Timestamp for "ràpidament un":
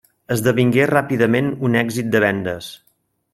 0.91-1.77